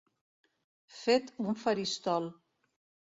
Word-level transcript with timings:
Fet 1.01 1.29
un 1.45 1.59
faristol. 1.65 2.31